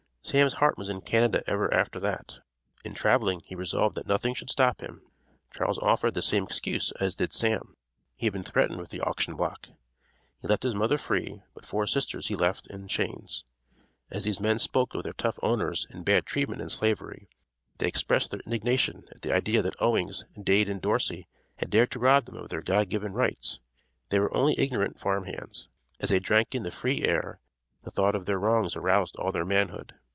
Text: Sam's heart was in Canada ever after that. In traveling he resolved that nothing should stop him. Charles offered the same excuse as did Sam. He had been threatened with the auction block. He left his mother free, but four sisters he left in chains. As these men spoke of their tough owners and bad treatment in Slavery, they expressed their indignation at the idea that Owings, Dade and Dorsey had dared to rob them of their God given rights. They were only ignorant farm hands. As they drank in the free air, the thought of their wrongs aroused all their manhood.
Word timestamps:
Sam's 0.23 0.53
heart 0.53 0.77
was 0.77 0.87
in 0.87 1.01
Canada 1.01 1.43
ever 1.45 1.73
after 1.73 1.99
that. 1.99 2.39
In 2.85 2.93
traveling 2.93 3.41
he 3.43 3.55
resolved 3.55 3.95
that 3.95 4.07
nothing 4.07 4.33
should 4.33 4.49
stop 4.51 4.79
him. 4.79 5.01
Charles 5.53 5.79
offered 5.79 6.13
the 6.13 6.21
same 6.21 6.43
excuse 6.43 6.91
as 7.01 7.15
did 7.15 7.33
Sam. 7.33 7.75
He 8.15 8.27
had 8.27 8.33
been 8.33 8.43
threatened 8.43 8.79
with 8.79 8.91
the 8.91 9.01
auction 9.01 9.35
block. 9.35 9.67
He 10.39 10.47
left 10.47 10.63
his 10.63 10.75
mother 10.75 10.97
free, 10.97 11.41
but 11.53 11.65
four 11.65 11.85
sisters 11.85 12.27
he 12.27 12.35
left 12.37 12.65
in 12.67 12.87
chains. 12.87 13.43
As 14.09 14.23
these 14.23 14.39
men 14.39 14.57
spoke 14.57 14.93
of 14.95 15.03
their 15.03 15.11
tough 15.11 15.37
owners 15.41 15.85
and 15.89 16.05
bad 16.05 16.23
treatment 16.25 16.61
in 16.61 16.69
Slavery, 16.69 17.27
they 17.79 17.87
expressed 17.87 18.31
their 18.31 18.39
indignation 18.41 19.03
at 19.11 19.23
the 19.23 19.33
idea 19.35 19.61
that 19.61 19.81
Owings, 19.81 20.23
Dade 20.41 20.69
and 20.69 20.79
Dorsey 20.81 21.27
had 21.57 21.69
dared 21.71 21.91
to 21.91 21.99
rob 21.99 22.23
them 22.25 22.37
of 22.37 22.47
their 22.47 22.61
God 22.61 22.87
given 22.87 23.11
rights. 23.11 23.59
They 24.11 24.19
were 24.19 24.33
only 24.33 24.57
ignorant 24.57 24.97
farm 24.97 25.25
hands. 25.25 25.67
As 25.99 26.09
they 26.09 26.19
drank 26.19 26.55
in 26.55 26.63
the 26.63 26.71
free 26.71 27.03
air, 27.03 27.41
the 27.83 27.91
thought 27.91 28.15
of 28.15 28.25
their 28.25 28.39
wrongs 28.39 28.77
aroused 28.77 29.17
all 29.17 29.33
their 29.33 29.43
manhood. 29.45 29.95